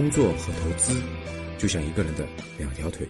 [0.00, 0.98] 工作和投资
[1.58, 3.06] 就像一个人的两条腿，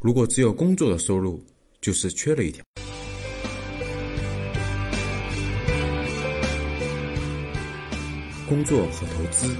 [0.00, 1.38] 如果只有工作的收入，
[1.82, 2.64] 就是缺了一条。
[8.48, 9.54] 工作和投资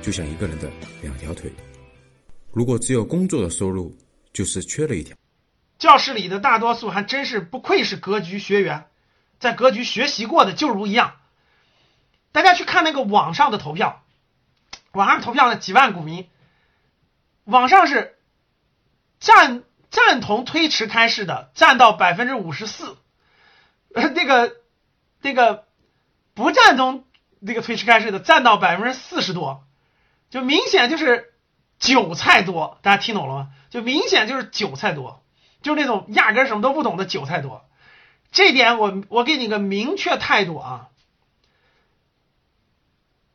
[0.00, 0.70] 就像一个人的
[1.02, 1.50] 两条腿，
[2.52, 3.92] 如果只有工作的收入，
[4.32, 5.16] 就是缺了一条。
[5.80, 8.86] 教室里的大多数还真是不愧是格局学员，
[9.40, 11.16] 在格局学习过的就如一样。
[12.30, 14.01] 大家去看那个网上的投票，
[14.92, 16.28] 网上投票的几万股民，
[17.44, 18.16] 网上是
[19.20, 22.96] 赞赞同推迟开市的占到百分之五十四，
[23.94, 24.54] 呃，那个
[25.20, 25.66] 那个
[26.34, 27.04] 不赞同
[27.40, 29.64] 那个推迟开市的占到百分之四十多，
[30.30, 31.32] 就明显就是
[31.78, 33.48] 韭菜多，大家听懂了吗？
[33.70, 35.24] 就明显就是韭菜多，
[35.62, 37.64] 就是那种压根什么都不懂的韭菜多。
[38.30, 40.88] 这点我我给你个明确态度啊。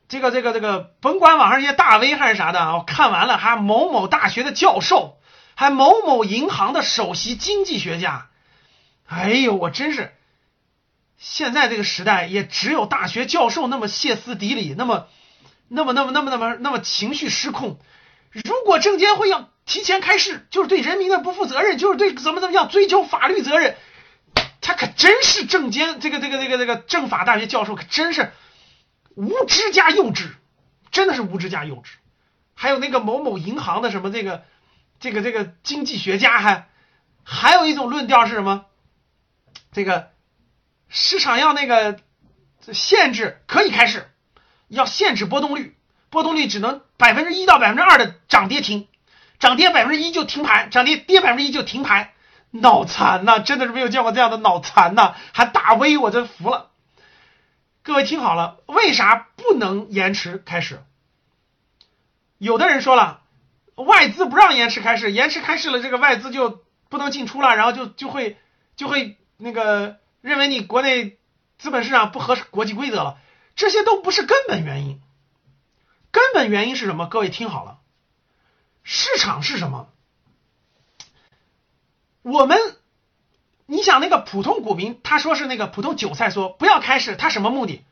[0.08, 5.18] 这个这个这个，甭管网上一些大 V 还是啥的啊，我看完了还某某大学的教授，
[5.54, 8.28] 还某某银行的首席经济学家，
[9.06, 10.14] 哎呦，我真是，
[11.18, 15.08] 现在这个时代也只有大学教授那么歇斯底里，那么
[15.68, 17.78] 那么那么那么那么那么情绪失控。
[18.32, 23.76] 如果证监会要提前开市，就是对人民的不负责任，就是对怎么怎么样追究法律责任，
[24.62, 28.32] 他可真是证监这个这个这个这个政法大学教授，可真是。
[29.18, 30.28] 无知加幼稚，
[30.92, 31.88] 真的是无知加幼稚。
[32.54, 34.44] 还有那个某某银行的什么这个
[35.00, 36.68] 这个这个经济学家还
[37.24, 38.66] 还有一种论调是什么？
[39.72, 40.10] 这个
[40.88, 41.98] 市场要那个
[42.72, 44.08] 限制可以开市，
[44.68, 45.76] 要限制波动率，
[46.10, 48.86] 波动率只能百分之一到百分之二的涨跌停，
[49.40, 52.14] 涨跌百分之一就停牌，涨跌跌百分之一就停牌，
[52.52, 53.40] 脑残呐！
[53.40, 55.16] 真的是没有见过这样的脑残呐！
[55.32, 56.70] 还大 V，我真服了。
[57.88, 60.84] 各位听好了，为啥不能延迟开始？
[62.36, 63.22] 有的人说了，
[63.76, 68.36] 外资不让延迟开市，延迟开市了，这个外资就不能进出了，然后就就会
[68.76, 71.16] 就会那个认为你国内
[71.56, 73.16] 资本市场不合国际规则了，
[73.56, 75.00] 这些都不是根本原因。
[76.10, 77.06] 根本原因是什么？
[77.06, 77.78] 各位听好了，
[78.82, 79.88] 市场是什么？
[82.20, 82.58] 我们。
[83.70, 87.84] 你想那个普通股民，他说是那个普通韭菜，说不要开市，他什么目的？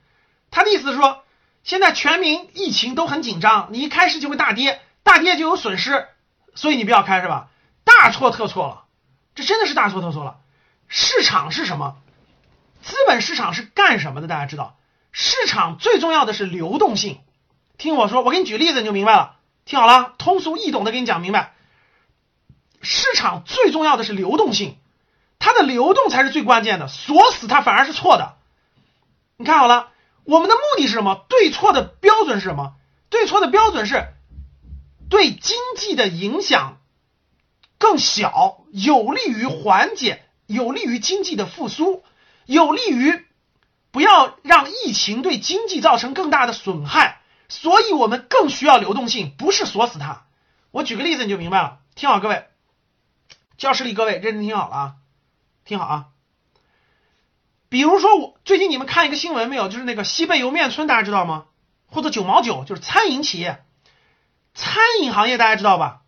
[0.50, 1.24] 他的意思是说，
[1.64, 6.08] 现在全民疫情都很紧张，你一开市就会大跌，大跌就有损失，
[6.54, 7.48] 所以你不要开是吧？
[7.84, 8.84] 大错特错了，
[9.34, 10.38] 这真的是大错特错了。
[10.88, 11.96] 市场是什么？
[12.82, 14.28] 资本市场是干什么的？
[14.28, 14.76] 大家知道，
[15.12, 17.20] 市场最重要的是流动性。
[17.78, 19.36] 听我说，我给你举例子你就明白了。
[19.64, 21.52] 听好了，通俗易懂的给你讲明白。
[22.80, 24.78] 市场最重要的是流动性。
[25.38, 28.36] 它的流动才是最关键的，锁死它反而是错的。
[29.36, 29.90] 你看好了，
[30.26, 31.24] 我们的目的是什么？
[31.28, 32.74] 对错的标准是什么？
[33.08, 34.08] 对错的标准是
[35.08, 36.78] 对经济的影响
[37.78, 42.02] 更小，有利于缓解，有利于经济的复苏，
[42.44, 43.24] 有利于
[43.92, 47.20] 不要让疫情对经济造成更大的损害。
[47.48, 50.26] 所以我们更需要流动性，不是锁死它。
[50.72, 51.78] 我举个例子你就明白了。
[51.94, 52.46] 听好，各位，
[53.56, 54.94] 教室里各位认真听好了啊。
[55.64, 56.06] 听好啊，
[57.68, 59.68] 比如说我最近你们看一个新闻没有？
[59.68, 61.46] 就是那个西贝莜面村，大家知道吗？
[61.88, 63.64] 或者九毛九，就是餐饮企业，
[64.54, 66.02] 餐饮行业大家知道吧？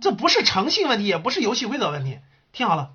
[0.00, 2.18] 这不是诚信问题，也不是游戏规则问题。
[2.52, 2.90] 听好了，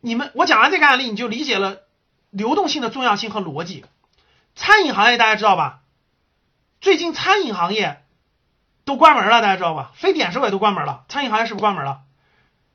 [0.00, 1.82] 你们我讲完这个案例，你就理解了
[2.30, 3.84] 流动性的重要性和逻辑。
[4.56, 5.80] 餐饮行业大家知道吧？
[6.80, 8.02] 最近餐饮行业
[8.84, 9.92] 都关门了，大家知道吧？
[9.94, 12.00] 非典时候也都关门了，餐饮行业是不是关门了？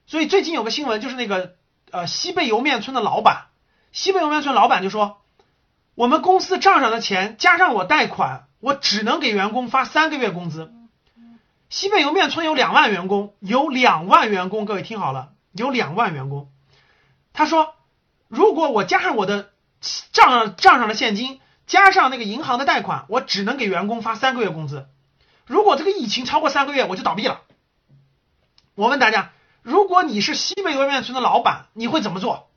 [0.07, 1.55] 所以最近有个新闻，就是那个。
[1.91, 3.49] 呃，西贝莜面村的老板，
[3.93, 5.21] 西北莜面村老板就说
[5.93, 10.73] ：“我们公司账上的钱加上我贷款，我只能给员工发三个月工资。”
[11.69, 16.49] 西北莜面村有两万员工，有两万员工，各位听好了，有两万员工。
[17.33, 17.75] 他说
[18.27, 19.51] ：“如果我加上我的
[20.11, 24.87] 账上账上的现金，加上那个银行的贷款，我只能给员工发三个月工资。
[25.45, 27.41] 如果这个疫情超过三个月，我就倒闭了。”
[28.73, 29.31] 我问大家。
[29.61, 32.49] 如果你是西北莜面村的老板，你会怎么做？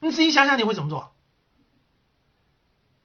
[0.00, 1.14] 你仔细想想，你会怎么做？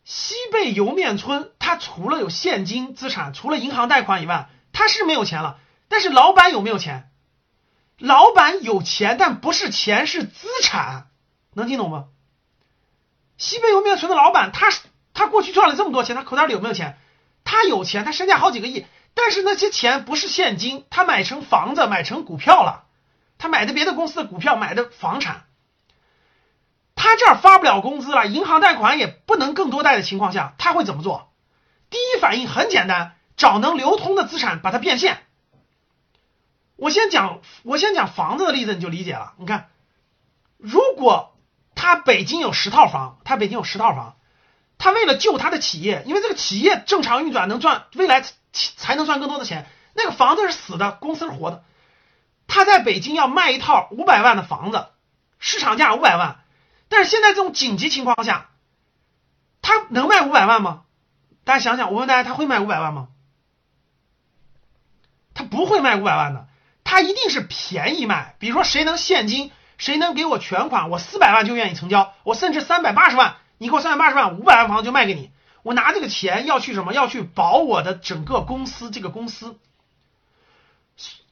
[0.03, 5.59] 西贝莜面村，它除了有现金资产，除了银行贷款以外，它是没有钱了。
[5.87, 7.11] 但是老板有没有钱？
[7.97, 11.07] 老板有钱，但不是钱，是资产。
[11.53, 12.05] 能听懂吗？
[13.37, 14.69] 西贝莜面村的老板，他
[15.13, 16.97] 他过去赚了这么多钱，他口袋里有没有钱？
[17.43, 22.85] 他有钱，他身价好几个亿，但是那些钱不是现金，他买成房子，买成股票了。
[23.37, 25.45] 他买的别的公司的股票，买的房产，
[27.01, 31.33] 他这儿发不了工资了，银行贷款也不能更多贷的情况下，他会怎么做？
[31.89, 35.23] 第一反应很简单，找能流通的资产把它变现。
[36.75, 39.33] 我先讲，我先讲房子的例子，你就理解了。
[39.39, 39.69] 你看，
[40.59, 41.35] 如果
[41.73, 44.15] 他北京有十套房，他北京有十套房，
[44.77, 49.65] 他为了救他的企业，因为这个企业正常运转能赚，未来才能赚更多的钱。
[49.95, 51.63] 那个房子是死的，公司是活的。
[52.45, 54.85] 他在北京要卖一套五百万的房子，
[55.39, 56.40] 市场价五百万，
[56.91, 58.49] 但是现在这种紧急情况下，
[59.61, 60.83] 他能卖五百万吗？
[61.45, 63.07] 大家想想，我问大家，他会卖五百万吗？
[65.33, 66.47] 他不会卖五百万的，
[66.83, 68.35] 他一定是便宜卖。
[68.39, 75.31] 比如说，谁能现金，谁能给我全款，我四百万就愿意成交，我甚至三百八十万，你给我三百八十万，五百万房子就卖给你。
[75.63, 76.93] 我拿这个钱要去什么？
[76.93, 79.57] 要去保我的整个公司，这个公司。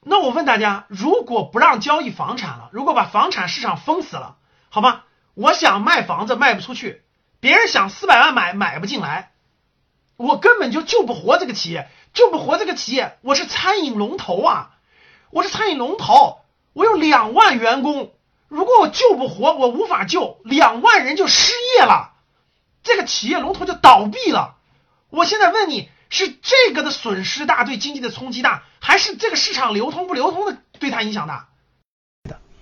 [0.01, 4.38] 那我问大家，如果不让交易房产了，如果把房产市场封死了，
[4.69, 5.03] 好吗？
[5.39, 7.01] 我想卖房子卖不出去，
[7.39, 9.31] 别人想四百万买买不进来，
[10.18, 13.18] 我根本就救不活这个企业，救不活这个企业。
[13.21, 14.71] 我是餐饮龙头啊，
[15.31, 16.41] 我是餐饮龙头，
[16.74, 18.12] 我有两万员工，
[18.50, 22.12] 如果我救不活，我无法救，两万人就失业了，
[22.83, 24.57] 这个企业龙头就倒闭了。
[25.09, 25.89] 我现在问你。
[26.12, 31.50] 是这个的损失大，对经济的冲击大，还是这个市场流通不流通的对它影响大？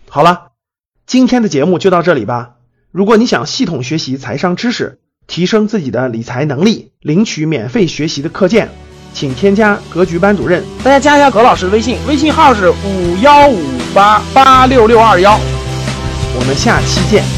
[0.10, 0.52] 好了，
[1.06, 2.57] 今天的节目就到这里吧。
[2.92, 8.70] 如果你想系统学习财商知识，提升自己的理财能力，领取免费学习的课件，
[9.14, 10.64] 请添加格局班主任。
[10.84, 13.62] 大家加一下葛老师的微信，微信号是五幺五
[13.94, 15.38] 八八六六二幺。
[16.40, 17.37] 我们下期见。